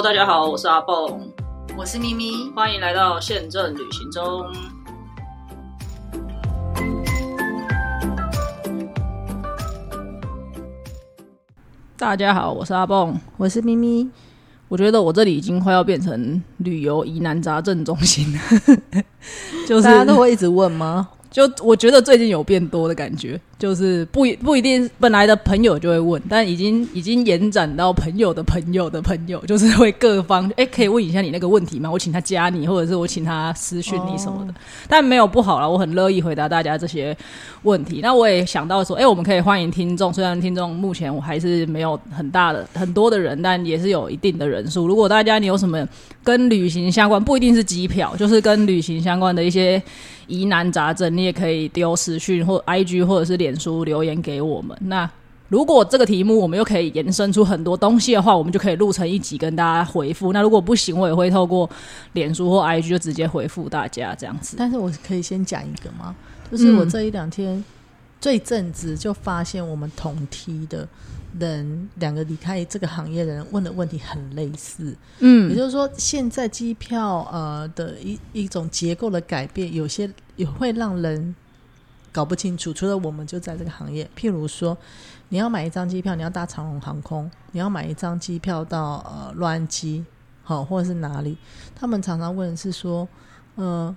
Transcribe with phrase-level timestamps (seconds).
[0.00, 1.20] Hello，大家好，我是阿蹦，
[1.76, 4.46] 我是咪咪，欢迎来到宪政旅行中。
[11.96, 14.08] 大家好，我是阿蹦，我是咪咪。
[14.68, 19.02] 我觉得我这里已经快要变成旅游疑难杂症中心了，
[19.66, 21.08] 就是大家都会一直问吗？
[21.28, 23.38] 就我觉得最近有变多的感觉。
[23.58, 31.90] 就是不不一定本来的朋友就会问，但已经已经延展到朋友的朋友的朋友，就是会各方哎，可以问一下你那个问题吗？
[31.90, 34.54] 我请他加你，或者是我请他私讯你什么的。
[34.88, 37.16] 但没有不好了，我很乐意回答大家这些
[37.62, 37.98] 问题。
[38.00, 44.86] 那我也想到说，哎，我们可以欢迎听众，虽然听众目前我还是没有很大的很多的人，但也是有一定的人数。
[44.86, 45.84] 如果大家你有什么
[46.22, 49.82] 跟旅行相关，不一定是机票，就是跟旅行相关的一些
[50.28, 53.47] 疑难杂症，你也可以丢私讯或 IG 或者是连。
[53.48, 54.76] 脸书留言给我们。
[54.82, 55.10] 那
[55.48, 60.30] 如果这个题目我们又可以延伸出很多东西的话，我们就可以录成一集跟大家回复。
[60.34, 61.68] 那如果不行，我也会透过
[62.12, 64.56] 脸书或 IG 就直接回复大家这样子。
[64.58, 66.14] 但是我可以先讲一个吗？
[66.50, 67.64] 就是我这一两天
[68.20, 70.86] 最正直就发现我们同梯的
[71.40, 74.94] 人两个离开这个行业的人问的问题很类似。
[75.20, 81.34] 嗯，也就是说，现在机票呃的一一种结构的改变，有些也会让人。
[82.12, 84.08] 搞不清楚，除了我们就在这个行业。
[84.16, 84.76] 譬如说，
[85.28, 90.04] 你要买一张机票，你要搭长龙航空，你要买一张机票到呃洛杉矶，
[90.42, 91.36] 好或者是哪里，
[91.74, 93.06] 他们常常问是说，
[93.56, 93.94] 呃，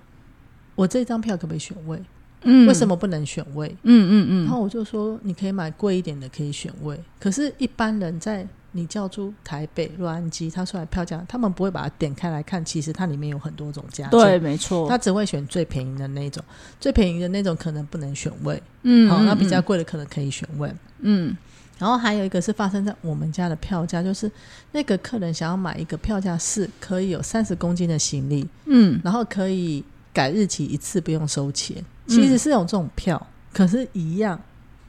[0.74, 2.02] 我这张票可不可以选位？
[2.44, 3.68] 嗯，为什么不能选位？
[3.82, 4.44] 嗯嗯嗯。
[4.44, 6.98] 然后我就说，你可以买贵一点的，可以选位。
[7.20, 12.64] 可是，一般人在你叫出台北洛杉矶，他出来票价，他们不会把它点开来看。
[12.64, 14.88] 其实它里面有很多种价，对，没错。
[14.88, 16.42] 他只会选最便宜的那种，
[16.80, 21.36] 最便宜的那种可能不能选位，嗯，好，那比较贵的可能可以选位，嗯。
[21.78, 24.30] 然后还有一个是发生在我们家的票价，就是
[24.70, 34.40] 那个客人想要买一个票价是可以有三十公斤的行李，嗯，然后可以改日期一次不用收钱，其实是有这种票，可是一样。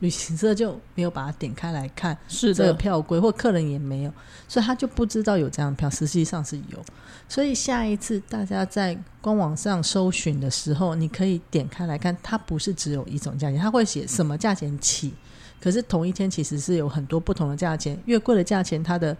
[0.03, 4.11] 旅行社就没有把它点开来看，是这个票规，或客人也没有，
[4.49, 5.89] 所以他就不知道有这样票。
[5.89, 6.83] 实际上是有，
[7.29, 15.13] 所以下一次大家在官网上搜寻的时候，你可以点开来看，它不是只有一种价钱，它会写什么价钱起。
[15.61, 19.15] 可是同一天其实是有很多不同的价钱，越贵的价钱，它的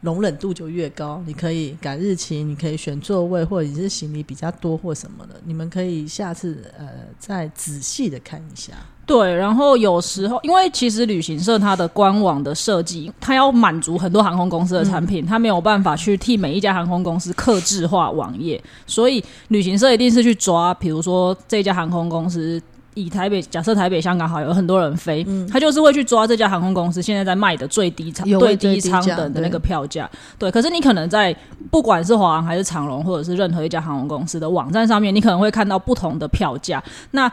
[0.00, 1.22] 容忍度就越高。
[1.26, 6.86] 你可以改日期，你可以选座位，或者是行李比较多或什么的，你们可以下次呃
[7.18, 8.72] 再仔细的看一下。
[9.04, 22.62] 对，然后有时候，因为其实旅行社它的官网的设计，它要满足很多航空公司的产品，它没有办法去替每一家航空公司刻制化网页，所以旅行社一定是去抓，比如说这家航空公司
[22.98, 30.10] 以台北，假设台北、香港好，有很多人飞，他就是会去抓这家航空公司现在在卖的最低舱、最低舱等的那个票价。
[30.38, 31.34] 对，可是你可能在
[31.70, 36.82] 不管是华航还是长龙，或者是任何一家航空公司的网站上面，你可能会看到不同的票价。
[37.12, 37.30] 那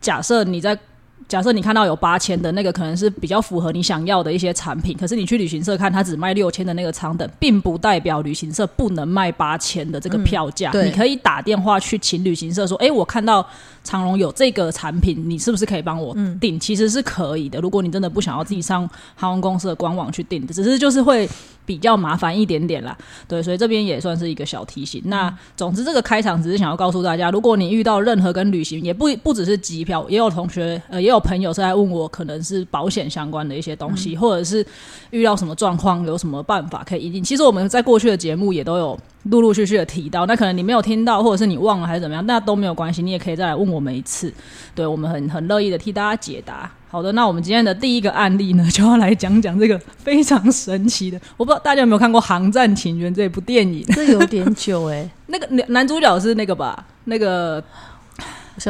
[0.00, 0.78] 假设你在
[1.28, 10.70] 假设你看到有八千的那个，可能是比较符合你想要的一些产品，可是你去旅行社看，它只卖六千的那个舱等，并不代表旅行社不能卖八千的这个票价。
[10.82, 13.46] 你可以打电话去请旅行社说：“哎，我看到
[13.82, 17.60] 长荣有这个产品，你是不是可以帮我订？”其实是可以的。
[17.60, 21.28] 如果你真的不想要自己上航空公司的官网去订的，只是就是会。
[21.64, 25.00] 比较麻烦一点点啦，对，所以这边也算是一个小提醒。
[25.04, 34.66] 那总之，这个开场只是想要告诉大家，如果你遇到任何跟旅行，也不不只是机票，也有同学呃，也有朋友是在问我，可能是保险相关的一些东西，或者是
[35.10, 37.22] 遇到什么状况，有什么办法可以一定。
[37.22, 44.32] 其实我们在过去的节目也都有陆陆续续的提到，那可能你没有听到，或者是你忘了还是怎么样，那都没有关系，你也可以再来问我们一次，
[44.74, 46.70] 对我们很很乐意的替大家解答。
[46.88, 51.18] 好的，那我们今天的第一个案例呢，就要来讲讲这个非常神奇的。
[51.38, 53.82] 我不知道大家有没有看过《航站情缘》这部电影？
[53.94, 55.08] 这有点久哎。
[55.28, 56.84] 那个男男主角是那个吧？
[57.04, 57.64] 那个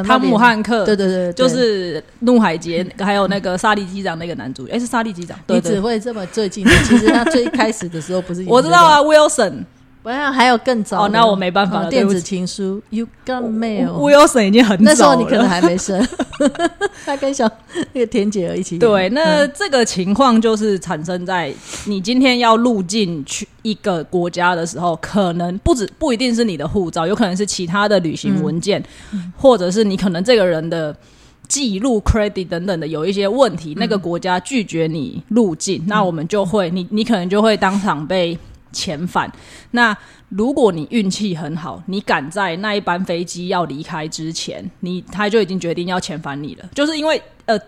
[0.05, 4.73] 汤姆汉克，对对对，就是《怒海劫》，还有那个沙利机长那个男主角。
[4.75, 5.39] 哎，是沙利机长。
[5.49, 6.67] 你只会这么最近？
[6.85, 8.45] 其实他最开始的时候不是？
[8.49, 9.65] 我知道啊，Wilson。
[10.03, 11.89] 不要，还有更早哦，那我没办法了。
[11.89, 13.91] 电子情书，You got mail。
[13.91, 16.05] Wilson 已经很早那时候你可能还没生。
[17.07, 17.49] 他跟小
[17.93, 18.77] 那个田姐儿一起。
[18.79, 21.55] 对，那这个情况就是产生在
[21.87, 28.83] 你今天要入境去一个国家的时候，可能不止不一定是你的护照，有可能是其他的旅行文件，
[29.37, 30.93] 或者是你可能这个人的
[31.47, 38.37] 记录、credit 等等的有一些问题，那个国家拒绝你入境，那我们就会你你可能就会当场被。
[38.73, 39.31] 遣返。
[39.73, 39.97] 那
[40.29, 46.69] 如果你运气很好，你赶在那一班飞机要离开之前，你他就已经决定要遣返你了。
[46.75, 47.59] 就是因为呃，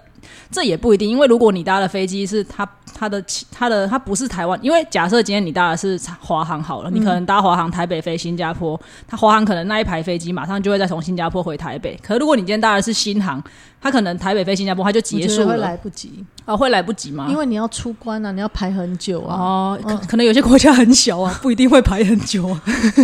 [0.50, 11.98] 这也不一定，因为如果你搭的飞机是它它的它的它不是台湾，因为假设今天你搭的是华航好了，你可能搭华航台北飞新加坡，它华航可能那一排飞机马上就会再从新加坡回台北。
[12.02, 13.42] 可如果你今天搭的是新航，
[13.80, 17.26] 它可能台北飞新加坡它就结束了，会来不及啊，会来不及吗？
[17.28, 19.36] 因为你要出关啊，你要排很久啊。
[19.36, 22.62] 哦，可可能有些国家很小啊，不一定会排很久啊。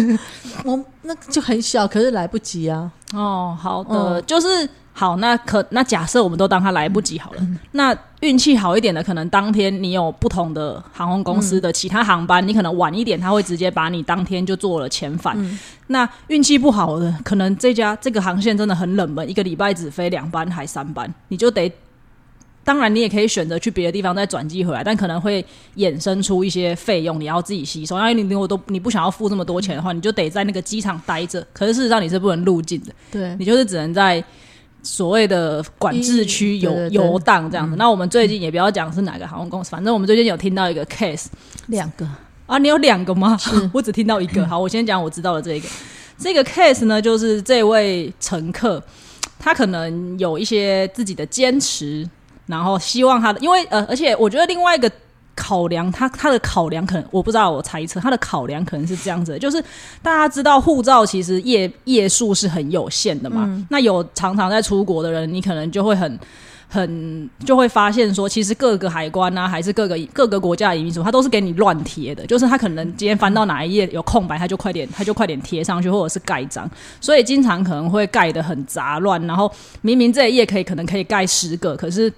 [0.64, 2.90] 我那就很小，可是来不及啊。
[3.12, 4.68] 哦，好的，就是
[5.00, 5.16] 好。
[5.16, 7.46] 那可那假设我们都当它来不及好了。
[7.72, 15.34] 那运气好一点的，可能当天你有不同的航空公司的其他航班，你可能晚一点，他会直接把你当天就做了遣返。
[15.86, 21.72] 那运气不好的，可能这家这个航线真的很冷门，一个礼拜只飞两班还三班，你就得。
[22.62, 25.44] 当然，你也可以选择去别的地方再转机回来，但可能会
[25.76, 27.96] 衍生出一些费用，你要自己吸收。
[27.96, 31.44] 因为你如果都你不想要付这么多钱的话，你就得在那个机场待着。
[31.54, 34.22] 可是事实上你是不能入境的，对你就是只能在
[34.82, 37.76] 所谓的管制区游游荡这样子。
[37.76, 41.26] 那我们最近也不要讲是哪个航空公司，反正我们最近有听到一个 case，
[41.66, 42.06] 两个
[42.46, 43.38] 啊，你有两个吗？
[43.72, 44.46] 我只听到一个。
[44.46, 45.68] 好，我先讲我知道的这个。
[46.18, 48.82] 这个 case 呢，就是这位乘客
[49.38, 52.08] 他可能有一些自己的坚持。
[52.46, 54.90] 然后希望他的，因为呃，而且我觉得另外一个
[55.42, 59.64] 考量，他他的考量可能我不知道，我猜测他的考量可能是这样子，就是
[60.02, 66.18] 大家知道护照其实页页数是很有限的嘛，那有常常在出国的人，你可能就会很
[66.68, 76.70] 很就会发现说，其实各个海关啊，还是各个各个国家的移民署，他都是给你乱贴的，就是他可能今天翻到哪一页有空白，他就快点他就快点贴上去，或者是盖章，
[77.00, 79.50] 所以经常可能会盖的很杂乱，然后
[79.80, 82.12] 明明这一页可以可能可以盖十个，可是。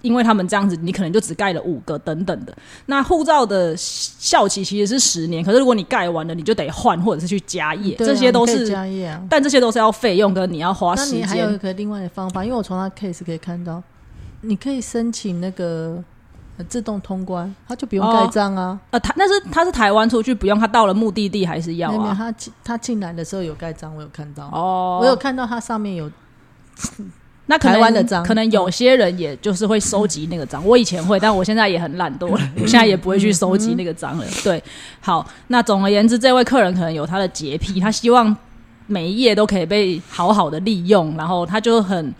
[0.00, 2.56] 因为他们这样子，你可能就只盖了五个等等的。
[2.86, 9.20] 那护照的效期其实是十年，可是如果你盖完了，你就得换或者是去加页，这些都是加页啊。
[9.28, 11.20] 但这些都是要费用跟你要花时间。
[11.20, 13.82] 那你还有一个另外的方法，因为我从他 case 可以看到，
[14.42, 16.02] 你可以申请那个
[16.68, 18.78] 自动通关，他就不用盖章啊。
[18.90, 22.14] 呃，他那是他是台湾出去不用，他到了目的地还是要啊。
[22.16, 26.10] 他进他进来的时候有盖章，我有看到哦，我有看到他上面有。
[27.50, 30.62] 那台湾的章，可能有些人也就是会收集那个章。
[30.66, 34.24] 我以前会，但我现在也很懒惰了，我 现在也不会去收集那个章了。
[34.44, 34.62] 对，
[35.00, 38.36] 好，那总而言之，这位客人可能有他的洁癖，他希望
[38.86, 42.14] 每一页都可以被好好的利用，然后他就很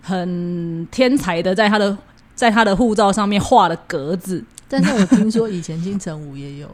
[0.00, 1.98] 很天才的在他的
[2.36, 4.42] 在他的护照上面画了格子。
[4.68, 6.68] 但是我听说以前金城武也有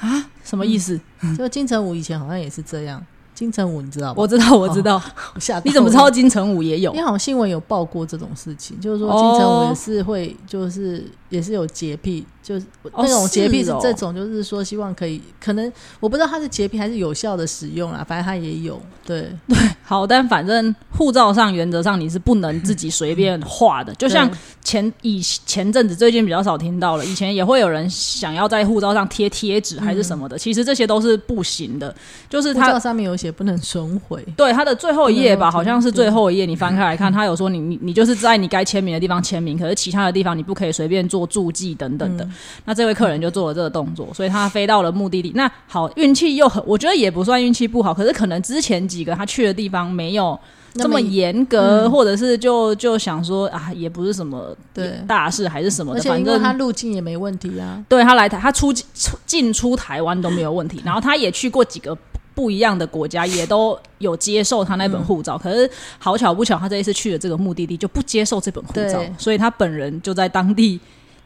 [0.00, 1.00] 哎 啊，什么意思？
[1.38, 3.00] 就金城武以前好像也是这样。
[3.36, 4.14] 金城武，你知道吗？
[4.16, 5.00] 我知道，我知道。
[5.62, 6.90] 你怎么知道金城武也有？
[6.92, 12.24] 因为好像新闻有报过这种事情，就是说金城武也是会，就是也是有洁癖。
[12.46, 18.80] 就是那种洁癖是这种，就是说希望可以，可能我不知道他是洁癖还是有效的使用啦，反正他也有。
[19.04, 23.92] 对 对，好，但反正护照上原则上你是不能自己随便画的。
[23.96, 24.30] 就像
[24.62, 31.92] 前以前阵子最近比较少听到了，以前也会有人想要在护照上贴贴纸还是什么的，其实这些都是不行的。
[32.30, 42.28] 就是护照上面有写不能损毁，对它的最后一页吧，好像是最后一页，你翻开来看，他有说你你你就是在你该签名的地方签名，可是其他的地方你不可以随便做注记等等的。
[42.64, 45.30] 那这位客人就做了这个动作，所以他飞到了目的地。
[45.36, 50.36] 那好，运气又很，我觉得也不算运气不好，可是可能之前几个他去的地方没有
[50.74, 57.80] 这么严格，或者是就就想说啊，也不是什么对大事还是什么的，反正他入境也没问题啊。
[57.88, 61.96] 对他来台，他出出进出台湾都没有问题，然后他也去过几个
[62.34, 65.38] 不一样的国家，也都有接受他那本护照。
[65.38, 70.78] 可是好巧不巧，他这一次去的这个目的地就不接受这本护照，所以他本人就在当地。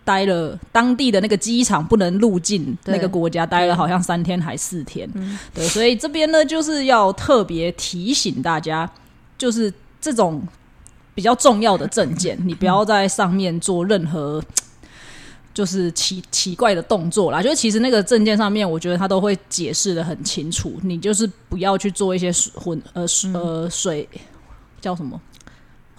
[0.05, 5.09] 待了当地的那个机场不能入境那个国家，待了好像三天还四天，
[5.55, 8.91] 对，所以这边呢就是要特别提醒大家，
[9.39, 10.43] 就是这种
[11.15, 14.43] 比较重要的证件， 你不要在上面做任何
[15.53, 17.43] 就是奇奇怪的动作啦。
[17.43, 23.05] 就是其实那个证件上面，我觉得他都会解释的很清楚，你就是不要去做一些混呃
[23.35, 24.09] 呃水
[24.81, 25.21] 叫什么。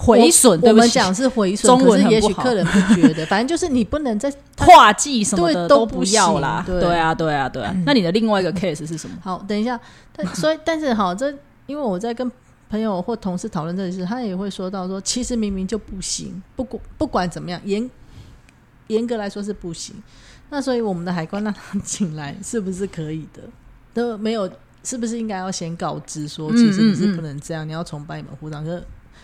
[0.03, 6.63] 毁损，我们讲是毁损，可是也许客人不觉得，反正就是你不能在 画技什么的都不要啦。
[6.65, 7.75] 对啊，对啊，对啊。
[7.85, 9.15] 那你的另外一个 case 是什么？
[9.21, 9.79] 好，等一下。
[10.15, 11.31] 但 所以，但是哈，这
[11.67, 12.29] 因为我在跟
[12.69, 17.87] 朋友或同事讨论这件事，他也会说到说，其实明明就不行，不管不管怎么样，严
[18.87, 19.95] 严格来说是不行。
[20.49, 23.41] 那所以我们的海关让他进来，是不是可以的？
[23.93, 24.49] 都没有，
[24.83, 28.61] 是不是应该要先告知说，其实你是不能这样，你要重办一本护照？
[28.63, 28.81] 可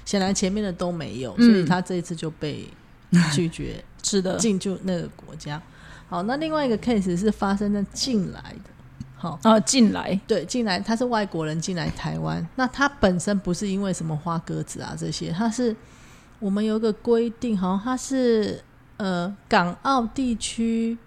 [0.07, 2.65] 显然前面的都没有，所以他这一次就被
[3.33, 5.61] 拒绝是的 进驻那个国家。
[6.07, 8.69] 好，那另外一个 case 是发生在进来的，
[9.17, 9.37] 好。
[9.43, 10.17] 啊，进来。
[10.25, 15.75] 对进来，他是外国人进来台湾，那他本身不是因为什么花鸽子啊这些，他是
[16.39, 18.63] 我们有一个规定，好像他是
[18.95, 20.97] 呃港澳地区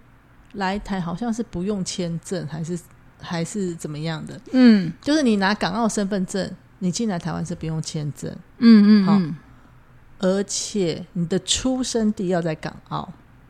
[0.53, 2.79] 来台，好像是不用签证，还是
[3.19, 4.39] 还是怎么样的？
[4.53, 4.93] 嗯。
[5.01, 9.37] 就是你拿港澳身份证，你进来台湾是不用签证，好嗯嗯嗯。
[10.19, 13.09] 而且你的出生地要在港澳。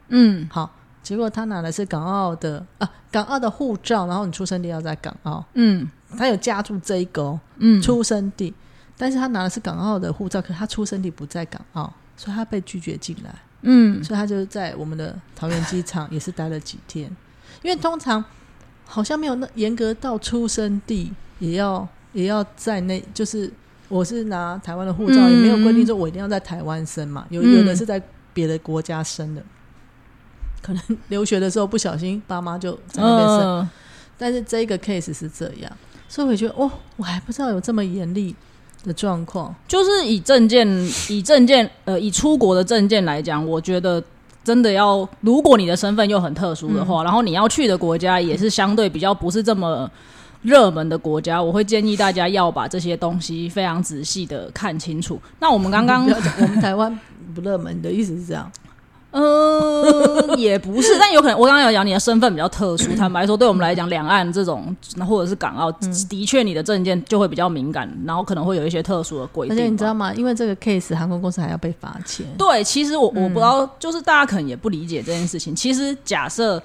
[0.08, 0.48] 嗯。
[0.52, 0.70] 好，
[1.02, 5.88] 结果他拿的是港澳的啊，港澳的护照，然后你出生地要在港澳，嗯。
[6.18, 8.52] 他有加注这一个、哦、嗯，出生地，
[8.96, 13.32] 但是他拿的是港澳的护照，可是他出生地不在港澳，所以他被拒绝进来，
[13.62, 14.02] 嗯。
[14.02, 17.08] 所以他就在我们的桃园机场也是待了几天，
[17.62, 18.24] 因为通常
[18.84, 23.50] 好像没有那严格到出生地也要也要在那，就是
[23.88, 28.02] 我是拿台湾的护照，嗯也没有规定说我一定要在台湾生嘛，有嗯有的是在
[28.32, 29.42] 别的国家生的。
[30.62, 33.70] 可能留学的时候不小心，爸妈就在那边生，嗯
[34.18, 35.72] 但是这个 case 是这样，
[36.06, 38.36] 所以我觉得哦，我还不知道有这么严厉
[38.84, 39.54] 的状况。
[39.66, 40.68] 就是以证件
[41.08, 44.02] 以证件呃以出国的证件来讲，我觉得
[44.44, 49.90] 真的要，如果你的身份又很特殊的话，然后你要去的国家也是相对比较不是这么
[50.42, 55.20] 热门的国家，我会建议大家要把这些东西非常仔细的看清楚。
[55.38, 56.04] 那我们刚刚
[56.40, 56.98] 我们台湾
[57.34, 58.50] 不热门，你的意思是这样？
[59.12, 62.94] 呃，也不是，但有可能我刚刚有讲你的身份比较特殊。
[62.94, 65.68] 坦白说，对我们来讲，两岸这种或者是港澳，
[66.08, 69.66] 的确你的证件就会比较敏感，然后可能会有一些特殊的规而定而。
[69.66, 70.14] 且你知道吗？
[70.14, 72.24] 因为这个 case，航空公司还要被罚钱。
[72.38, 75.56] 对，其实我我不知道，就是大家可能也不理解这件事情。
[75.56, 76.62] 其实假设，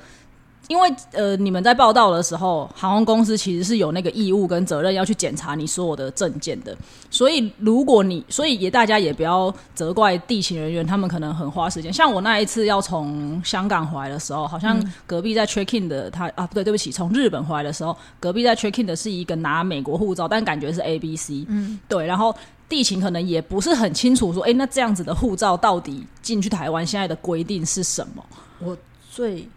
[0.68, 6.76] 因为呃，你们在报道的时候，航空公司其实是有那个义务跟责任要去检查你所有的证件的。
[7.10, 11.94] 所以如果你，所以也大家也不要责怪地勤人员，他们可能很花时间。
[11.94, 22.36] 像我那一次要从香港回来的时候，好像隔壁在 check in 的他啊，不对，对不起，从日本回来的时候，隔壁在 check in 的是一个拿美国护照，但感觉是 A B C，嗯，对，然后。
[22.68, 28.26] 地勤可能也不是很清楚，说，哎、那这样子的护照到底进去台湾现在的规定是什么？
[28.58, 28.76] 我
[29.12, 29.48] 最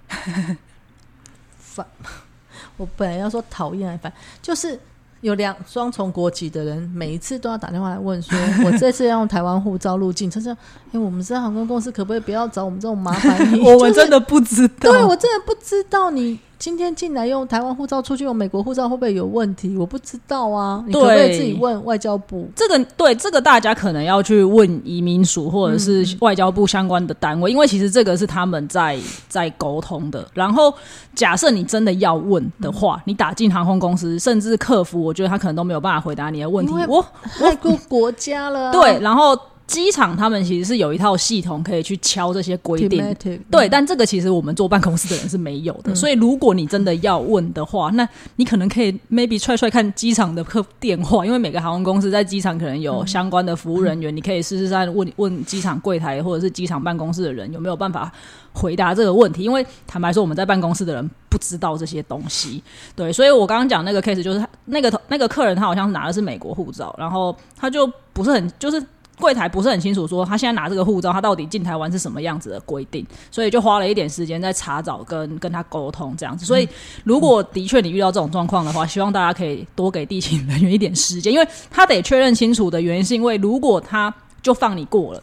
[1.78, 1.87] 烦，
[2.76, 4.78] 我本来要说讨厌还烦，就是
[5.20, 10.56] 有两双重国籍的人，每一次都要打电话来问说，我这次要用台湾护照入境，他说，
[10.92, 13.37] 哎、我们这航空公司可不可以不要找我们这种麻烦？
[13.62, 14.92] 我们真的不知道。
[14.92, 19.76] 对我真的不知道你今天进来用台湾护照，出去用美国护照会不会有问题？
[19.76, 22.48] 我不知道啊，你可不可以自己问外交部？
[22.56, 28.98] 这个对这个大家可能要去问移民署或者是外交部相关的单位，因为其实这个是他们在
[29.28, 30.26] 在沟通的。
[30.34, 30.74] 然后
[31.14, 36.72] 假设你真的要问的话，你打进航空公司，甚至客服，我觉得他可能都没有办法回答你的问题。
[36.88, 37.04] 我
[37.40, 39.38] 外国国家了啊、对，然后
[39.68, 43.04] 机场他们其实是有一套系统可以去敲这些规定。
[43.04, 58.10] Thematic，对，但这个其实我们坐办公室的人是没有的，所以如果你真的要问的话，那你可能可以 maybe 踹踹看机场的客电话，因为每个航空公司在机场可能有相关的服务人员，你可以试试看问问机场柜台或者是机场办公室的人有没有办法
[58.54, 62.62] 回答这个问题，因为坦白说我们在办公室的人不知道这些东西，
[62.96, 68.82] 对，所以我刚刚讲那个 case 就是他那个那个客人他好像是拿的是美国护照，然后他就不是很就是。
[69.18, 76.46] 柜台不是很清楚，说他现在拿这个护照，他到底进台湾是什么样子的规定，所以就花了一点时间在查找跟跟他沟通这样子。
[76.46, 76.68] 所以，
[77.04, 85.22] 如果的确你遇到这种状况的话，希望大家可以多给地勤人员一点时间，因为他得确认清楚的原因，是因为如果他就放你过了，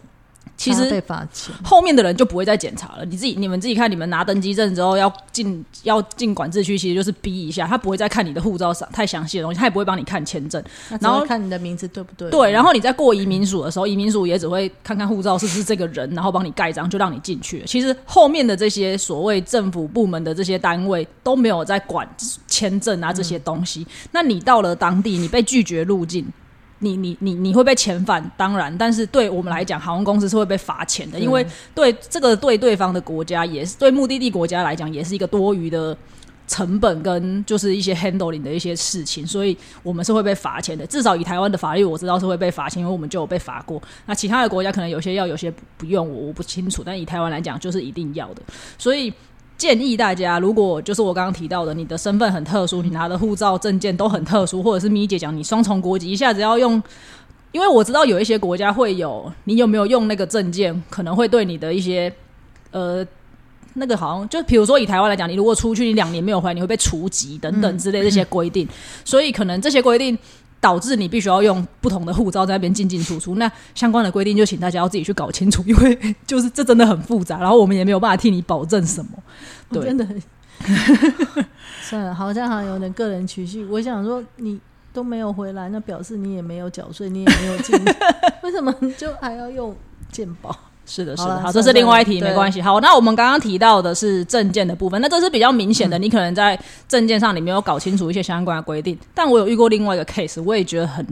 [0.57, 1.53] 其实罚钱。
[1.63, 3.05] 后面的人就不会再检查了。
[3.05, 10.63] 你自己你们自己看，你们拿登机证之后要进要进管制区，其实就是逼一下，他不会再看你的护照上太详细的东西，他也不会帮你看签证。
[11.01, 12.29] 然后看你的名字对不对？
[12.29, 17.65] 对，然后你在过移民署的时候，移民署也只会看看护照是不是这个人，然后帮你盖章，就让你进去了。
[17.65, 22.07] 其实后面的这些所谓政府部门的这些单位都没有在管
[22.47, 23.85] 签证啊这些东西。
[24.11, 26.25] 那你到了当地，你被拒绝入境。
[26.79, 35.97] 你你你你会被遣返，当然，但是对我们来讲，航空公司是会被罚钱的，因为对这个对对方的国家也是对目的地国家来讲，也是一个多余的
[36.47, 40.85] 成本跟就是一些 handling 的一些事情，所以我们是会被罚钱的。
[40.85, 43.81] 至少以台湾的法律，我知道是会被罚钱，因为我们就有被罚过。
[44.05, 46.83] 那其他的国家可能有些要，有些不不用，我我不清楚。
[46.85, 48.41] 但以台湾来讲，就是一定要的。
[48.77, 49.11] 所以
[49.57, 56.81] 建议大家，如果就是我刚刚提到的，你的身份很特殊，你拿的护照、证件都很特殊，或者是咪姐讲你双重国籍，一下子要用。
[57.51, 62.11] 因为我知道有一些国家会有，你有没有用那个证件，可能会对你的一些
[62.71, 63.05] 呃
[63.75, 68.67] 那个好像就比如说以台湾来讲，你如果出去你两年没有回来，你会被除籍等等之类这些规定，
[69.05, 70.17] 所以可能这些规定
[70.65, 73.35] 导致你必须要用不同的护照在那边进进出出。
[73.35, 79.11] 那相关的规定就请大家要自己去搞清楚，因为就是这真的很复杂，然后我们也没有办法替你保证什么。
[79.69, 80.19] 对真的很
[81.83, 83.63] 算了，好像好像有点个人情绪。
[83.65, 84.59] 我想说你，
[84.91, 87.79] 都没有回来，那表示你也没有缴税，你也没有进，
[88.41, 89.75] 为什么就还要用
[90.11, 90.57] 鉴保？
[90.85, 92.61] 是的，是的，好这是另外一题，没关系。
[92.61, 98.97] 好，那我们刚刚提到的是证件的部分，那这是比较明显的，你可能在证件上你没有搞清楚一些相关的规定。
[99.13, 101.05] 但我有遇过另外一个 case，我也觉得很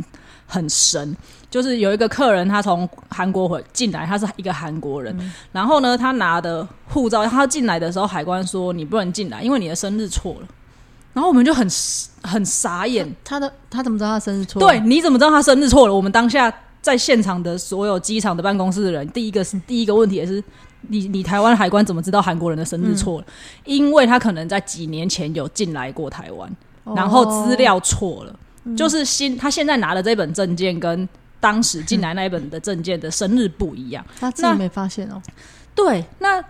[0.45, 1.15] 很神，
[1.49, 5.15] 就是有一个客人他从韩国回进来，他是一个韩国人，
[5.51, 10.47] 然后呢，他拿的护照，他进来的时候海关说你不能进来，因为你的生日错了。
[11.13, 11.67] 然后我们就很
[12.23, 14.59] 很傻眼，他的他怎么知道他生日错？
[14.59, 15.93] 对，，你怎么知道他生日错了？
[15.93, 16.51] 我们当下
[16.83, 20.43] 在现场的所有机场的办公室的人，第一个是第一个问题也是，
[20.81, 23.27] 你你台湾海关怎么知道韩国人的生日错了？
[23.63, 26.51] 因为他可能在几年前有进来过台湾，
[26.93, 28.39] 然后资料错了，
[28.75, 31.07] 就是新他现在拿的这本证件跟
[31.39, 34.05] 当时进来那一本的证件的生日不一样。
[34.19, 35.21] 他自己没发现哦。
[35.73, 36.43] 对，那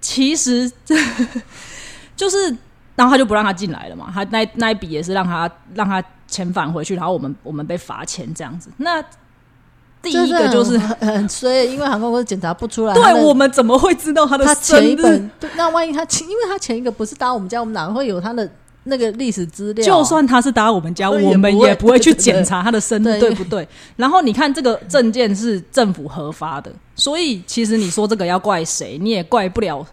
[0.00, 0.70] 其实
[2.16, 2.56] 就是，
[2.94, 4.10] 然后他就不让他进来了嘛。
[4.14, 8.70] 他那那一笔也是让他让他遣返回去，然后我们我们被罚钱这样子。
[8.76, 9.04] 那
[10.02, 12.94] 第一个就是，很很很衰，因为航空公司检查不出来。
[12.94, 14.80] 对我们怎么会知道他的他生日？
[14.80, 18.48] 前一本，对那万一他前，因为他前一个不是搭我们家，我们哪会有他的
[18.84, 19.86] 那个历史资料？
[19.86, 23.66] 就算他是搭我们家，我们也不会去检查他的生日，对对不对？
[23.94, 29.86] 然后你看这个证件是政府核发的，所以其实你说这个要怪谁，你也怪不了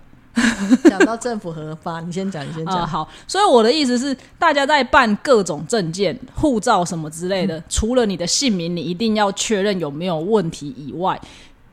[0.90, 2.88] 讲到政府核发，你先讲，你先啊、讲。
[2.88, 11.20] 好，所以我的意思是，大家在办各种证件、护照什么之类嗯的，除了你的姓名，你一定要确认有没有问题以外，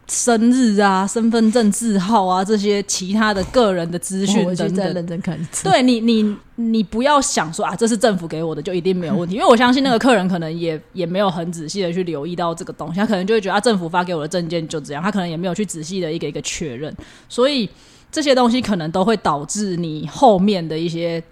[0.08, 4.74] 生日啊、身份证字号啊这些其他的个人的资讯等等。
[4.74, 5.68] 再认真看一次。
[5.68, 9.34] 对你，你你不要想说啊，这是政府给我的，就一定没有问题。
[9.36, 16.94] 因为我相信那个客人可能也也没有很仔细的去留意到这个东西，他可能就会觉得啊，政府发给我的证件就这样，他可能也没有去仔细的一个一个确认，
[17.28, 17.68] 所以
[18.10, 21.22] 这些东西可能都会导致你后面的一些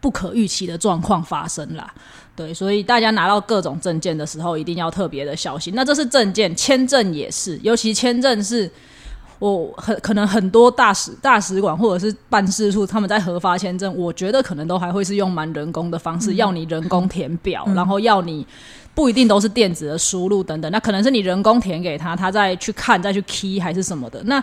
[0.00, 1.92] 不可预期的状况发生啦。
[2.34, 5.74] 对，所以大家拿到各种证件的时候，一定要特别的小心。
[5.74, 8.70] 那这是证件，签证也是，尤其签证是。
[9.38, 18.46] 我很可能很多大使大使馆或者是办事处，他们在核发签证，我觉得可能都还会是用蛮人工的方式，要你人工填表，然后要你
[18.94, 24.40] 不一定都是电子的输入等等，那可能是你人工填给他，他再去看再去 key 还是什么的，那。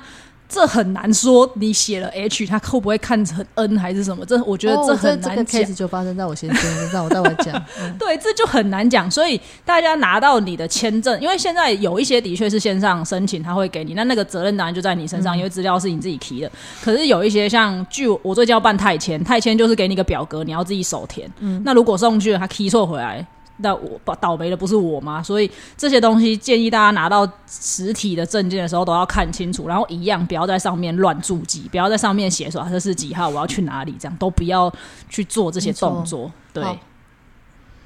[0.49, 4.25] 这很难说，你写了 H，他会不会看成 N 还是什么？
[4.25, 5.61] 这我觉得哦这很这个难讲。
[5.61, 7.55] case 就发生在我先生身上，我待会讲。
[7.79, 16.51] 嗯对，这就很难讲，所以大家拿到你的签证，因为现在有一些的确是线上申请，他会给你，那那个责任当然就在你身上，因为资料是你自己提的。
[16.83, 21.31] 可是有一些像，据我最近要办泰签，泰签就是给你一个表格，你要自己手填。
[21.39, 23.23] 嗯那如果送去了，他 key 错回来。
[23.61, 25.21] 那我倒霉的不是我吗？
[25.21, 34.73] 所以这些东西建议大家拿到实体的证件的时候都要看清楚，然后一样不要在上面乱注记，不要在上面写说、啊、这是几号，我要去哪里，这样都不要
[35.09, 36.31] 去做这些动作。
[36.53, 36.79] 对，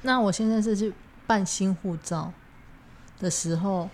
[0.02, 0.92] 那我现在是去
[1.26, 2.32] 办新护照
[3.20, 3.88] 的时候，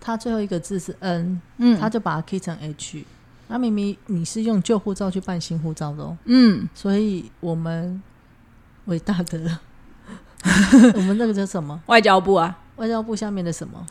[0.00, 3.04] 他最后一个字是 N，嗯，他就把它 key 成 H。
[3.48, 8.02] 那明明你是用旧护照去办新护照的哦，嗯，所以我们
[8.86, 9.58] 伟大的，
[10.94, 11.78] 我们那个叫什么？
[11.86, 13.84] 外交部啊，外交部下面的什么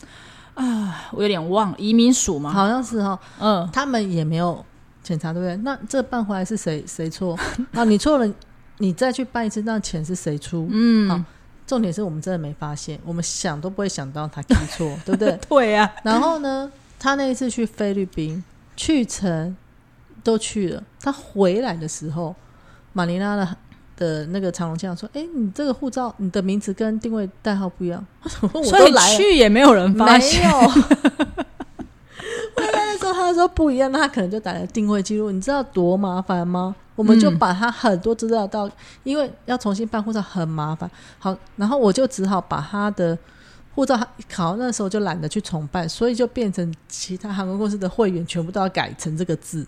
[0.54, 1.08] 啊？
[1.12, 2.52] 我有点忘了，移民署吗？
[2.52, 4.64] 好像是哈、嗯，他们也没有
[5.04, 5.56] 检查，对不对？
[5.58, 7.38] 那这办回来是谁谁错？
[7.74, 8.34] 啊，你错了，
[8.78, 10.68] 你再去办一次，那钱是谁出？
[10.72, 11.22] 嗯，好，
[11.68, 15.40] 重点是我们真的没发现，我们想都不会想到他记错， 对不对？
[15.48, 18.44] 对呀、然后呢，他那一次去菲律宾，
[18.78, 19.56] 去程
[20.24, 22.36] 都去了，他回来的时候，
[22.94, 23.58] 马尼拉的
[23.98, 28.06] 的那个长龙这说：“哎，你这个护照，你的名字跟定位代号不一样。”
[28.54, 29.18] 我所以都来了。
[29.18, 30.50] 去也没有人发没现。
[30.50, 30.60] 有。
[32.56, 35.32] 回来的时候，他说不一样，那他可能就打了定位记录。
[35.32, 36.76] 你知道多麻烦吗？
[36.96, 38.70] 我们就嗯把他很多资料到，
[39.04, 40.90] 因为要重新办护照很麻烦。
[41.20, 43.18] 好，然后我就只好把他的
[43.74, 49.68] 护照考那时候就懒得去重办，所以就变成其他航空公司的会员全部都要改成这个字，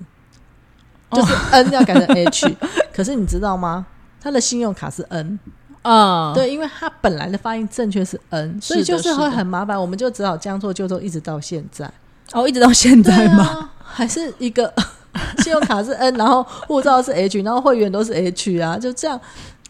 [1.11, 2.55] 就是 N 要改成 H。
[2.93, 3.85] 可是你知道吗？
[4.27, 5.39] 他的信用卡是 N，
[5.83, 11.89] 嗯，对，因为他本来的发音正确是 N，所以就是会很麻烦，我们就只好将错就错，一直到现在。
[12.33, 13.43] 哦，一直到现在吗？
[13.45, 14.73] 啊、还是一个
[15.39, 19.17] 信用卡是 N，然后护照是 H，然后会员都是 H 啊，就这样，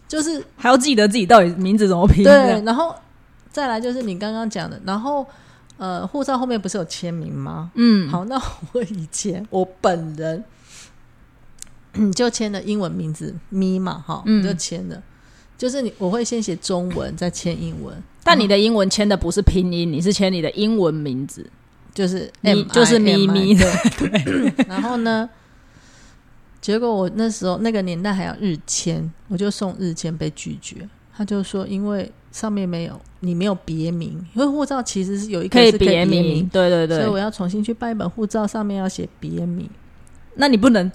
[0.08, 2.24] 就是还要记得自己到底名字怎么拼？
[2.24, 2.96] 对，，然后
[3.52, 5.24] 再来就是你刚刚讲的，然后
[5.78, 7.70] 呃，护照后面不是有签名吗？
[7.76, 8.42] 嗯，好，那
[8.74, 10.44] 我以前我本人。
[11.98, 15.02] 嗯，就签了英文名字咪嘛，哈，嗯就签了。
[15.58, 21.50] 就是你，我会先写中文，再签英文，但你的英文签的不是拼音，你是签你的英文名字，
[21.96, 24.54] 就是咪就是咪咪对。
[24.70, 25.28] 然后呢，
[26.62, 30.88] 结果我那时候那个年代还要日签，我就送日签被拒绝。
[31.12, 37.18] 他就说因为上面没有你没有别名，因为护照其实是有一个可以是别别名，对对所以我。
[37.18, 39.68] 要重新去办一本护照，上面要写别名。
[40.36, 40.92] 那你不能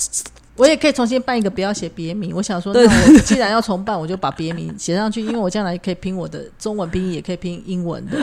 [0.62, 2.32] 我也可以重新办一个，不要写别名。
[2.32, 8.16] 我想说，那我既然要重办，我就把别名写上去，因为我将来可以拼我的中文拼音，也可以拼英文的，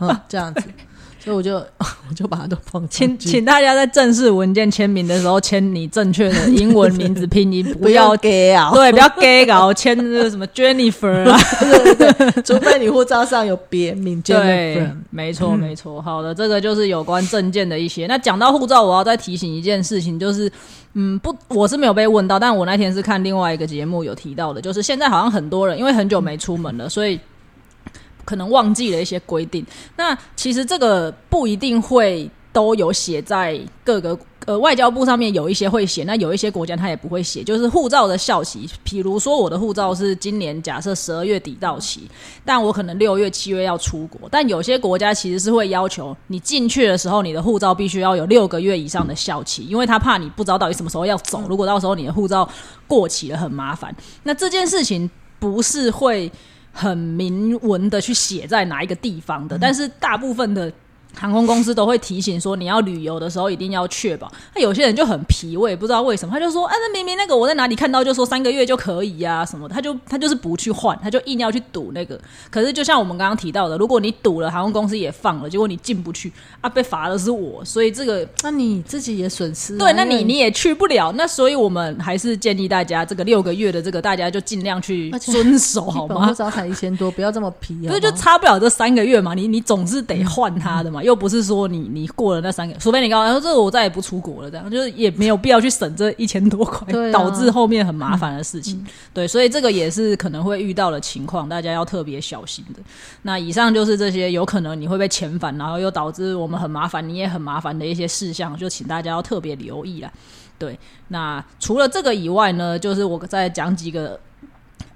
[0.00, 0.62] 嗯，这样子。
[1.22, 11.38] 所以我就 我就把它都放请，请大家在正式文件签名的时候签你正确的英文名字拼音，不要 gay 啊，对，不要 gay 搞签那个什么 Jennifer 啊，
[12.44, 16.02] 除非你护照上有别名对 Jennifer。，没错没错。
[16.02, 18.08] 好的，这个就是有关证件的一些。
[18.08, 20.50] 那讲到护照，我要再提醒一件事情，就是
[20.94, 27.20] 嗯，不，我是没有被问到，但我那天是看另外一个节目有提到的，就是现在好像很多人因为很久没出门了，所以。
[28.24, 29.64] 可能忘记了一些规定，
[29.96, 38.68] 那其实这个不一定会都有写在各个呃外交部上面，有一些会写，那有一些国家它也不会写，就是护照的效期。
[38.84, 42.02] 比如说我的护照是今年假设十二月底到期，
[42.44, 52.46] 但我可能六月、七月要出国，但有些国家其实是会要求你进去的时候，你的护照必须要有六个月以上的效期，因为他怕你不知道到底什么时候要走，如果到时候你的护照
[52.86, 53.94] 过期了，很麻烦。
[54.24, 56.30] 那这件事情不是会
[56.72, 60.72] 很明文的去写在哪一个地方的，但是大部分的。
[61.14, 64.30] 航空公司都会提醒说，你要旅游的时候一定要确保。
[64.54, 72.18] 那有些人就很皮，我也不知道为什么，他就说：“啊、那明明那个我在哪里看到就说三个月就可以呀、什么的。”他就他就是不去换，他就硬要去赌那个。
[72.50, 81.12] 可是就像我们刚刚提到的，如果你赌了，航空公司也放了，结果你进不去啊，被罚的是我，所以这个那你自己也损失啊、对，那你你也去不了。
[81.12, 86.32] 那所以我们还是建议大家，这个六个月的这个大家就尽量去遵守好吗？
[86.32, 87.90] 照才一千多，不要这么皮啊！
[87.90, 98.84] 对，就差不了这三个月嘛，你你总是得换他的嘛，又不是说你你过了那三个，除非你告诉他说这个我再也不出国了，这样就是也没有必要去省这一千多块，啊导致后面很麻烦的事情。
[99.12, 102.80] 对，所以这个也是可能会遇到的情况，大家要特别小心的。
[103.22, 110.10] 那以上就是这些有可能你会被遣返，然后又导致我们很麻烦，你也很麻烦的一些事项，就请大家要特别留意啦。
[110.58, 114.18] 对，那除了这个以外呢，就是我再讲几个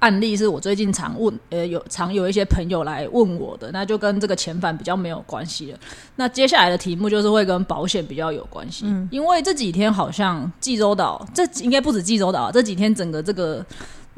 [0.07, 5.79] 案例，是我最近常问，呃，有常有一些朋友来问我的，那就跟这个遣返比较没有关系了。
[6.15, 13.67] 那接下来的题目就是会跟保险比较有关系，因为这几天好像济州岛，这应该不止济州岛啊，这几天整个这个。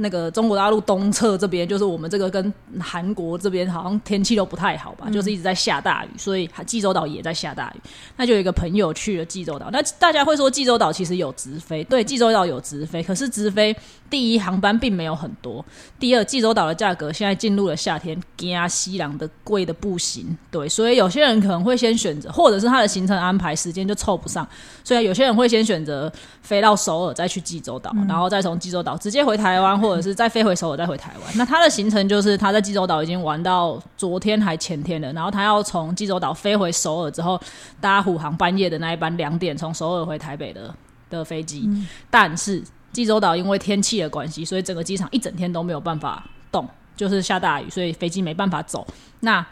[0.00, 7.80] 那个中国大陆东侧这边，就是我们这个跟韩国这边好像天气都不太好吧，就是一直在下大雨，所以济州岛也在下大雨。
[8.16, 13.76] 那就有一个朋友去了济州岛，那大家会说济州岛其实有直飞，对，济州岛有直飞，可是直飞
[14.10, 15.64] 第一航班并没有很多，
[15.98, 24.46] 第二济州岛的价格现在进入了夏天，加西洋的贵的不行，对，所以有些人可能会先选择，或者是他的行程安排时间就凑不上，
[24.82, 26.10] 所以有些人会先选择
[26.42, 31.36] 飞到首尔，再去济州岛，然后再从济州岛直接回台湾，或者是再飞回首尔再回台湾。
[31.36, 37.38] 那他的行程就是他在济州岛已经玩到昨天还前天了，然后他要从济州岛飞回首尔之后，
[37.80, 40.74] 搭虎航半夜的那一班两点从首尔回台北的
[41.10, 41.68] 的飞机，
[42.10, 48.86] 但是济州岛因为天气的关系，所以整个机场一整天都没有办法动，就是下大雨，所以飞机没办法走。
[49.20, 49.44] 那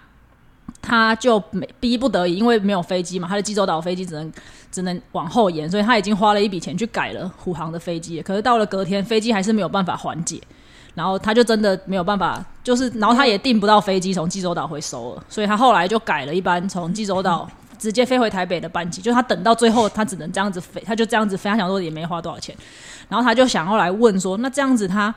[0.83, 4.33] 他就没逼不得已，因为没有飞机嘛，他的济州岛飞机只能
[4.71, 8.21] 只能往后延，所以他已经花了一笔钱去改了虎航的飞机。
[8.23, 10.41] 可是到了隔天，飞机还是没有办法缓解，
[10.95, 19.03] 然后他就真的没有办法，就是然后他也订不到飞机从济州岛回收了，所以他后来就改了一班从济州岛直接飞回台北的班机。
[19.03, 22.55] 就他等到最后，他只能这样子飞，他就这样子飞，他想说也没花多少钱，
[23.09, 25.15] 然后他就想要来问说，那这样子他。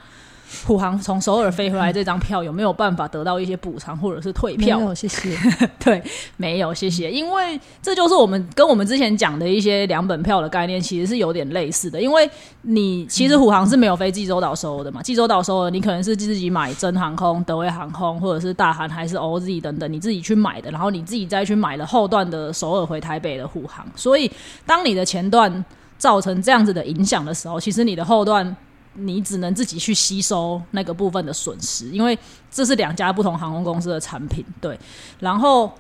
[0.65, 4.79] 虎航从首尔飞回来这张票有没有办法得到一些补偿或者是退票？
[4.79, 5.37] 没有，谢谢。
[5.77, 6.01] 对，
[6.37, 7.11] 没有，谢谢。
[7.11, 12.01] 因为这就是我们跟我们之前讲的一些两本票的概念，其实是有点类似的。
[12.01, 12.27] 因为
[12.63, 23.85] 你其实虎航是没有飞济州岛首尔的嘛，济州岛首尔你可能是自己买真航空、德威航空或者是大韩还是 OZ 等等，你自己去买的，然后你自己再去买了后段的首尔回台北的虎航。
[23.95, 24.31] 所以
[24.65, 25.63] 当你的前段
[25.99, 28.55] 造成这样子的影响的时候，其实你的后段。
[28.95, 32.17] 你只能自己去吸收那个部分的损失，因为
[32.51, 34.77] 这是两家不同航空公司的产品，对。
[35.19, 35.71] 然后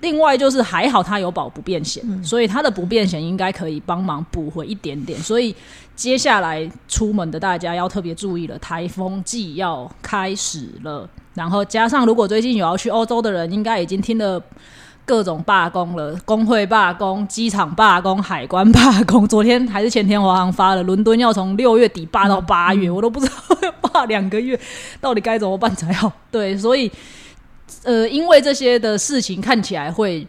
[0.00, 5.20] 另外就是还好它有保不变险，所以它的不变险应该可以帮忙补回一点点。
[5.20, 5.54] 所以
[5.94, 11.08] 接下来出门的大家要特别注意了，台风季要开始了。
[11.34, 14.42] 然后加上如果最近有要去欧洲的人，应该已经听了。
[15.08, 19.26] 各种罢工了，工会罢工、机场罢工、海关罢工。
[19.26, 24.60] 昨天还是前天，华航发了，伦敦要从六月底罢到八月，我都不知道要罢两个月，
[25.00, 26.12] 到底该怎么办才好？
[26.30, 26.92] 对，所以
[27.84, 30.26] 呃，因为这些的事情看起来会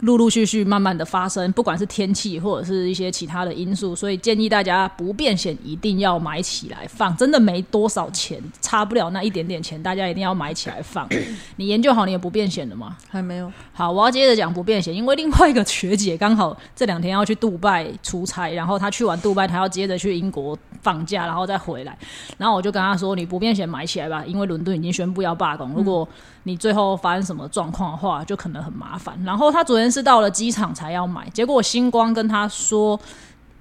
[0.00, 11.08] 陆陆续续慢慢的发生，不管是天气或者是一些其他的因素，所以建议大家不变险一定要买起来放，真的没多少钱，差不了那一点点钱，大家一定要买起来放。
[11.56, 12.96] 你研究好你的不变险了吗？
[13.08, 13.52] 还没有。
[13.72, 21.96] 好，我要接着讲不变险，因为另外一个学姐刚好这两天要去杜拜出差，然后她去完杜拜，她要接着去英国放假，然后再回来，
[22.36, 26.06] 然后我就跟她说：“你不变险买起来吧，因为伦敦已经宣布要罢工，如果
[26.42, 32.98] 你最后发生什么状况的话，就可能很麻烦。”然后她昨天是到了机场才要买，结果星光跟他说：“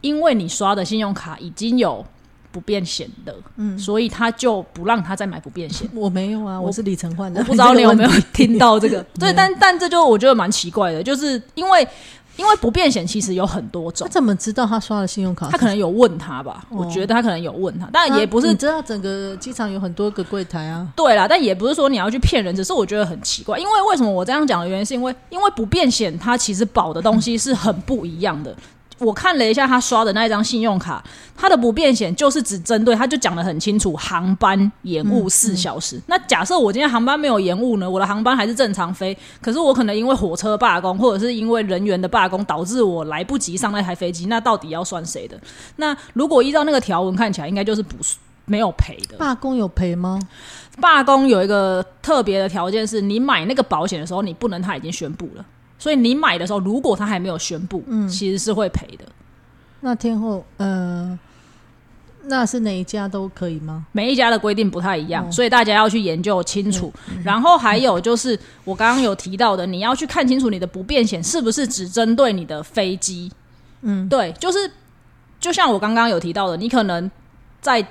[0.01, 2.05] 因为你刷的信用卡已经有。”
[2.53, 5.89] 不变险的，嗯，所以他就不让他再买不变险。
[5.95, 9.01] 我没有啊，我是李承焕的，我不知道你有没有 听到这个。
[9.17, 11.87] 对，但但这就我觉得蛮奇怪的，就是因为
[12.37, 15.49] 因为不变险其实有很多种，他怎么知道他刷了信用卡？
[15.49, 20.87] 他可能有问他吧，我觉得他可能有问他，但也不是你知道整个机场有很多个柜台啊。
[20.95, 28.55] 对啦，但也不是说你要去骗人，只是我觉得很奇怪，因为为什么我这样讲的原因，是因为因为不变险它其实保的东西是很不一样的。
[29.01, 31.03] 我看了一下他刷的那一张信用卡，
[31.35, 35.99] 他的不变险就是只针对，他就讲的很清楚，航班延误四小时。
[36.05, 45.39] 那假设我今天航班没有延误呢，我的航班还是正常飞，可是我可能因为火车罢工，或者是因为人员的罢工，导致我来不及上那台飞机，那到底要算谁的？
[45.77, 47.95] 那如果依照那个条文看起来，应该就是不
[48.45, 49.17] 没有赔的。
[49.17, 50.19] 罢工有赔吗？
[50.79, 55.43] 罢工有一个特别的条件，是你买那个保险的时候，你不能他已经宣布了。
[55.81, 59.05] 所以你买的时候，如果他还没有宣布，嗯，其实是会赔的。
[59.79, 61.17] 那天后，呃，
[62.25, 63.87] 那是哪一家都可以吗？
[63.91, 66.93] 每一家的规定不太一样，所以大家要去研究清楚。
[67.23, 73.31] 然后还有就是我刚刚有提到的，你要去看清楚你的不便险是不是只针对你的飞机。
[73.81, 74.71] 嗯，对，就是
[75.39, 77.09] 就像我刚刚有提到的，你可能
[77.59, 77.83] 在。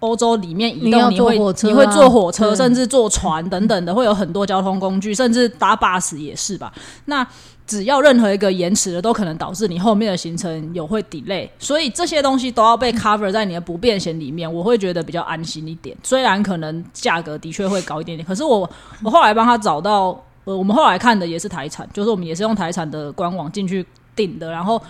[0.00, 6.72] 欧洲里面移动，你会你会坐火车，甚至坐船等等的，会有很多交通工具，甚至搭巴士也是吧。
[7.04, 7.24] 那
[7.64, 15.96] 只要任何一个延迟的，都可能导致你后面的行程有会 delay，所以这些东西都要被 cover 在你的不便险里面，我会觉得比较安心一点。
[16.02, 18.68] 虽然可能价格的确会高一点点，可是我
[19.04, 20.08] 我后来帮他找到，
[20.44, 24.82] 呃，我们后来看的也是台产，就是我们也是用台产的官网进去订的，然后。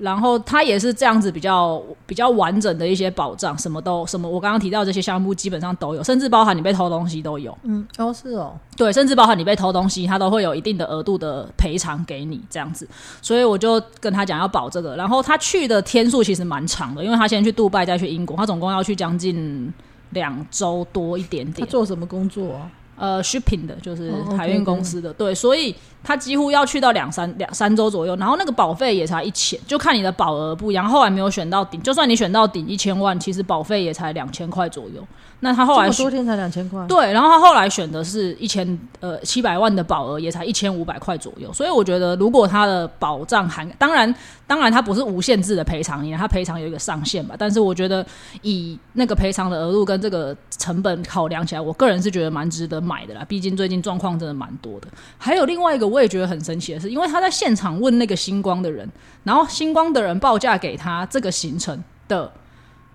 [0.00, 7.56] 然后它也是这样子比较比较完整的一些保障，什么都什么，我刚刚提到这些项目基本上都有，甚至包含你被偷东西都有。
[7.62, 12.88] 嗯，哦是哦，对，甚至包含你被偷东西，它都会有一定的额度的赔偿给你这样子。
[13.20, 19.72] 所以我就跟他讲要保这个，然后他去的天数其实蛮长的，因为他先去杜拜再去英国，他总共要去将近
[20.10, 21.66] 两周多一点点。
[21.66, 22.70] 他做什么工作啊？
[22.96, 30.88] 呃，shipping 的，就是海运公司的，对，所以他几乎要去到两三两三周左右，然后那个保费也才一千，就看你的保额不一样。
[30.88, 35.06] 后来没有选到顶，就算你选到顶一千万，其实保费也才两千块左右。
[35.40, 38.66] 那他后来多天才两千块，对，然后他后来选的是一千
[39.00, 41.52] 呃七百万的保额，也才一千五百块左右。
[41.52, 44.12] 所以我觉得，如果他的保障含，当然
[44.46, 47.34] 当然他不是无限制的赔偿，因为他赔偿有一个上限吧。
[47.38, 48.04] 但是我觉得
[48.40, 53.22] 以那个赔偿的额度跟这个成本考量起来，我个人是觉得蛮值得买的啦。
[53.28, 54.88] 毕竟最近状况真的蛮多的。
[55.18, 58.90] 还有另外一个我也觉得很神奇的是，因为他在现场问那个星光的人，
[59.22, 62.32] 然后星光的人报价给他这个行程的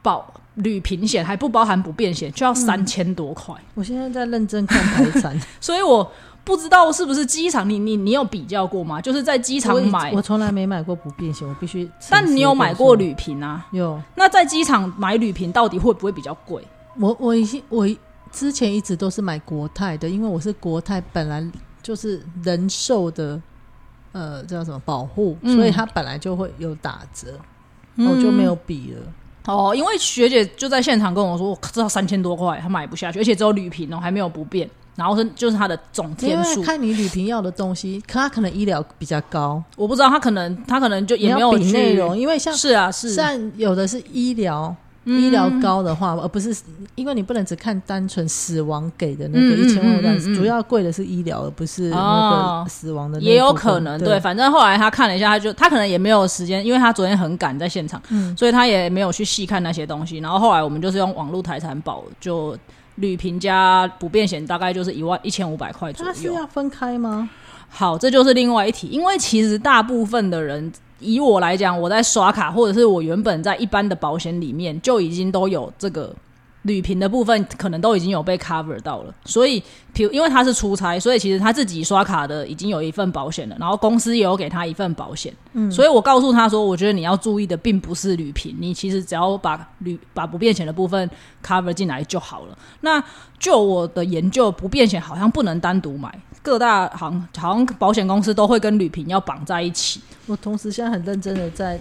[0.02, 0.34] 保。
[0.56, 3.56] 旅平险还不包含不便险，就要三千多块。
[3.74, 6.12] 我现在在认真看台产， 所以我
[6.44, 7.68] 不知道是不是机场。
[7.70, 9.00] 你你你有比较过吗？
[9.00, 11.90] 就是在机场买，我从来没买过不便险，我必须。
[12.10, 13.66] 但你有买过旅平啊？
[13.72, 14.02] 有。
[14.16, 16.62] 那在机场买旅平到底会不会比较贵？
[17.00, 17.88] 我我已经我
[18.32, 21.46] 之前一直都是买国泰的，因为我是国泰本来
[21.82, 23.42] 就是人寿的，
[24.12, 27.40] 呃，叫什么保护，所以它本来就会有打折，
[27.98, 29.02] 我就没有比了。
[29.46, 36.62] 哦，因为学姐就在现场跟我说，我知道三千多块，她买不下去，而且只有旅平哦，还没有不变，然后是就是它的总天数。
[36.62, 44.76] 看你旅平要的东西，可他可能医疗比较高，我不知道他可能他可能就也没有比内容，因为像是啊是，像有的是医疗。
[45.04, 46.56] 医疗高的话，而不是
[46.94, 53.20] 因为你不能只看单纯死亡给的那个一千万，主要贵的是医疗，而不是那个死亡的。
[53.20, 58.00] 也有可能对，反正后来他看了一下，他就他可能也没有时间，因为他昨天很赶在现场，
[58.38, 60.20] 所以他也没有去细看那些东西。
[60.20, 62.56] 然后后来我们就是用网络财产保，就
[62.96, 66.14] 旅平加不变险，大概就是一万一千五百块左右。
[66.14, 67.28] 是要分开吗？
[67.70, 70.72] 好，这就是另外一题，因为其实大部分的人。
[71.02, 76.16] 以我来讲，我在刷卡或者是我原本在一般的保险里面就已经都有这个
[76.64, 91.10] 旅平的部分可能都已经有被 cover 到了，所以，比如因为他是出差，所以其实他自己刷卡的已经有一份保险了，然后公司也有给他一份保险，嗯，所以我告诉他说，我觉得你要注意的并不是旅平，你其实只要把旅把不变险的部分
[91.44, 92.58] cover 进来就好了。
[92.82, 93.04] 那
[93.40, 100.00] 就我的研究，不变险好像不能单独买，各大行好像保险公司都会跟旅平要绑在一起。
[100.28, 101.80] 我同时现在很认真的在。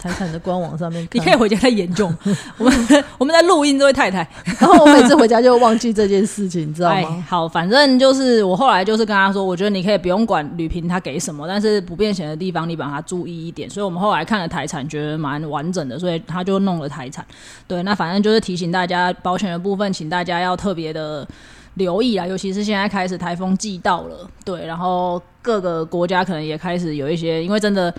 [0.00, 2.10] 台产的官网上面，你可以回家再研究。
[2.56, 4.26] 我们我们在录音，这位太太，
[4.58, 7.22] 然后我每次回家就忘记这件事情，你知道吗？
[7.28, 13.68] 好，反正就是我后来就是跟他说，我觉得你可以不用管旅平他给什么，但是不变险的地方你把它注意一点。
[13.68, 17.22] 所以我们后来看了台产，觉得蛮完整的，所以他就弄了台产。
[17.68, 21.28] 对，那反正就是提醒大家，保险的部分，请大家要特别的
[21.74, 27.94] 留意啊，尤其是现在开始台风季到了，对，然后各个国家可能也开始有一些，因为真的。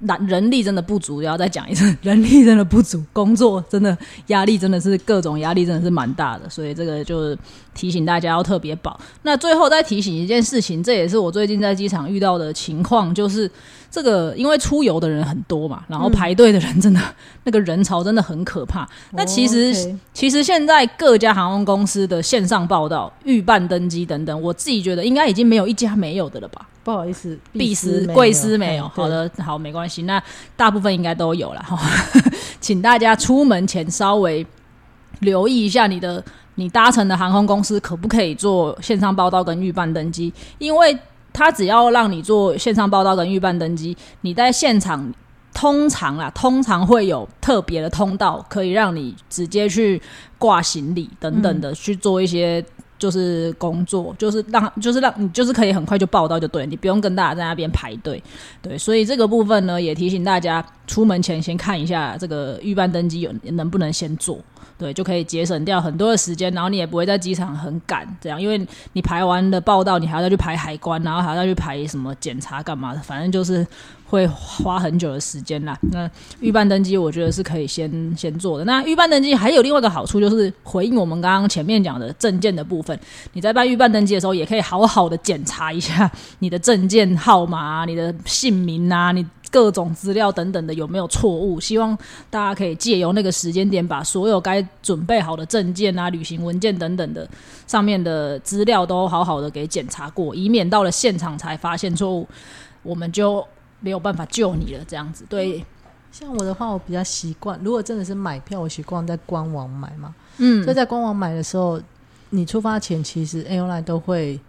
[0.00, 3.96] 人人力真的不足，要再讲一次， 人力真的不足，工作真的
[4.28, 7.36] 压力真的是各种压力真的是蛮大的，所以这个就是
[7.74, 8.98] 提醒大家要特别保。
[9.22, 13.50] 那最后再提醒一件事情，这也是我最近在机场遇到的情况，就是
[13.90, 17.00] 这个因为出游的人很多嘛，然后排队的人真的
[17.44, 18.88] 那个人潮真的很可怕。
[19.12, 19.74] 那其实
[20.12, 26.68] 其实现在各家航空公司的线上报道、预办登机等等，我自己觉得应该已经没有一家没有的了吧。
[26.84, 28.88] 不好意思，必斯、贵司没有。
[28.88, 30.02] 好的，好，没关系。
[30.02, 30.22] 那
[30.56, 31.78] 大部分应该都有了哈。
[32.60, 34.46] 请大家出门前稍微
[35.20, 36.22] 留意一下你的
[36.54, 40.96] 你搭乘的航空公司可不可以做线上报道跟预办登机，因为
[41.38, 45.12] 他只要让你做线上报到跟预办登机，你在现场
[45.54, 50.02] 通常啦，通常会有特别的通道可以让你直接去
[50.36, 52.64] 挂行李等等的去做一些。
[52.98, 58.20] 就是工作，就是让，就是让你，就是可以很快就报到就对，你不用跟大家在那边排队，
[58.60, 64.40] 对，所以这个部分呢，也提醒大家出门前先看一下这个预办登机有能不能先做，
[64.78, 73.66] 对，就可以节省掉很多的时间，然后你也不会在机场很赶，这样，因为你排完的报道，你还要再去排海关，然后还要再去排什么检查干嘛的，反正就是。
[74.10, 75.78] 会花很久的时间啦。
[75.92, 76.10] 那
[76.40, 78.64] 预办登机，我觉得是可以先先做的。
[78.64, 82.98] 那预办登机还有另外一个好处，就是回应我们刚刚前面讲的证件的部分。
[83.34, 91.60] 你在办预办登机的时候，也可以好好的检查一下你的证件号码、你的姓名啊、你各种资料等等的有没有错误。
[91.60, 91.96] 希望
[92.30, 97.28] 大家可以借由那个时间点，把所有该准备好的证件啊、旅行文件等等的
[97.66, 102.26] 上面的资料都好好的给检查过，以免到了现场才发现错误，
[102.82, 103.46] 我们就。
[103.80, 105.64] 没有办法救你了，这样子对。
[106.10, 110.12] 像我的话，我比较习惯，如果真的是买票，我习惯在官网买嘛。
[110.38, 111.80] 嗯，所以在官网买的时候，
[112.30, 114.40] 你出发前其实 airline 都会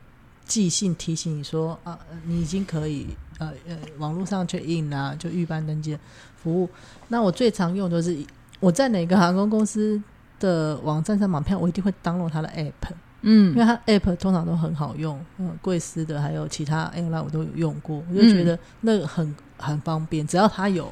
[0.48, 3.06] 寄信提醒你说啊，你已经可以
[3.40, 5.98] 呃呃网络上 check in 啊，就预办登机
[6.36, 6.70] 服务。
[7.08, 8.16] 那我最常用就是
[8.60, 10.00] 我在哪个航空公司
[10.40, 12.94] 的网站上买票，我一定会 download 它的 app。
[13.22, 20.90] 嗯，因为它 app 通常都很好用，嗯，贵司的还有其他 airline 我都有用过，我就觉得那个很很方便，只要它有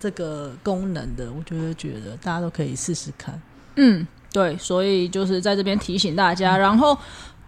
[0.00, 3.40] 这个功能的，我就会觉得大家都可以试试看。
[3.76, 6.98] 嗯，对，所以就是在这边提醒大家，然后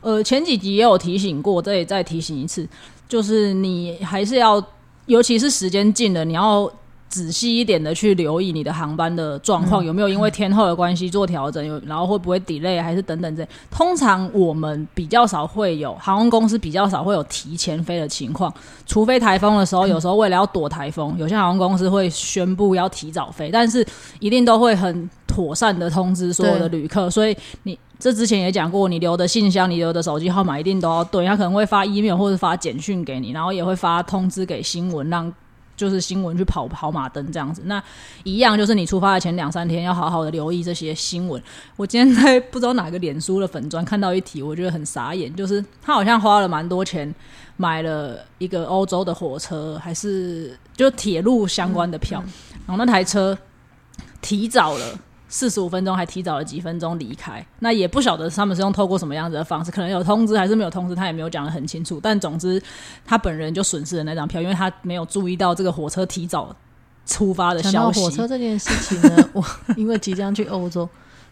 [0.00, 2.64] 呃前几集也有提醒过，这里再提醒一次，
[3.08, 4.62] 就是你还是要，
[5.06, 6.70] 尤其是时间近了，你要。
[7.08, 13.46] 仔细一点的去留意你的航班的状况，有没有因为天后的关系做调整，有然后会不会 delay 还是等等这。
[13.70, 18.52] 通常我们比较少会有航空公司比较少会有提前飞的情况，
[18.86, 23.86] 除非台风的时候，有时候为了要躲台风，有些航空公司会宣布要提早飞，但是
[24.18, 27.08] 一定都会很妥善的通知所有的旅客。
[27.08, 35.32] 所以你这之前也讲过，你留的信箱、你留的手机号码一定都要对，他可能会发 email 或者发简讯给你，然后也会发通知给新闻让。
[35.76, 37.82] 就是新闻去跑跑马灯这样子，那
[38.24, 41.42] 一样就是你出发的前两三天要好好的留意这些新闻。
[41.76, 47.14] 我今天在不知道哪个脸书的粉砖看到一题，我觉得很傻眼，就是他好像花了蛮多钱
[47.58, 52.24] 买了一个欧洲的火车，还是就铁路相关的票，
[52.66, 53.36] 然后那台车
[54.22, 54.98] 提早了。
[55.28, 61.98] 四十五分钟还提早了几分钟离开，那也不晓得他们是用透过什么样子的方式，可能有通知还是没有通知，他也没有讲的很清楚。
[62.02, 62.62] 但总之，
[63.04, 66.54] 他本人就损失了那张票，因为他没有注意到这个火车提早
[67.04, 68.00] 出发的消息。
[68.00, 69.44] 火车这件事情呢，我
[69.76, 70.88] 因为即将去欧洲。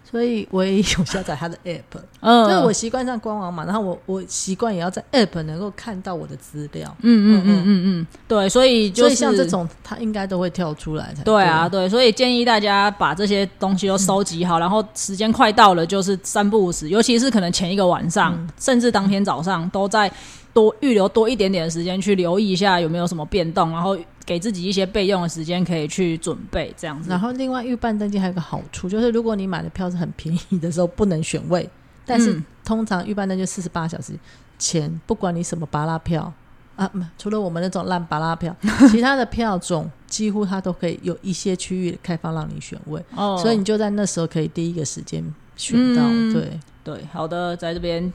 [0.09, 20.11] 所以我也有下载他的 app，嗯，就是我习惯上官网嘛，然后我我习惯也要在 app 能够看到我的资料，嗯嗯嗯嗯嗯，对，所以所以像这种，它应该都会跳出来才对啊，对，所以建议大家把这些东西都收集好，然后时间快到了，就是三不五时，尤其是可能前一个晚上，甚至当天早上，都在
[20.53, 27.11] 多预留多一点点的时间去留意一下有没有什么变动，然后给自己一些备用的时间，可以去准备这样子。
[27.11, 31.69] 然后另外预办登记还有个好处，就是如果你买的票是很便宜的时候，不能选位，
[32.07, 34.15] 但是嗯通常预办登记四十八小时
[34.59, 36.33] 前，不管你什么巴拉票
[36.77, 38.57] 啊，除了我们那种烂巴拉票，
[38.91, 45.23] 其他的票种几乎它都可以有一些区域开放让你选位，哦所以你就在那时候可以第一个时间
[45.57, 46.03] 选到。
[46.07, 48.13] 嗯对，对，好的，在这边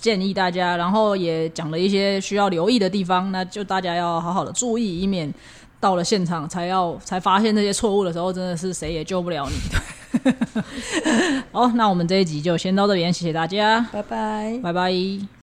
[0.00, 5.32] 建议大家，然后也讲了一些需要留意的地方，那就大家要好好的注意，以免
[5.78, 9.56] 到了现场才要才发现这些错误的时候，真的是谁也救不了你。
[10.22, 10.32] 对
[11.52, 14.58] 好，那我们这一集就先到这边，谢谢大家，拜拜。
[14.62, 15.39] 拜拜。